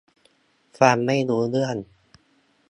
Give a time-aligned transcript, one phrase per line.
[0.79, 1.75] ฟังไม่รู้เรื่อง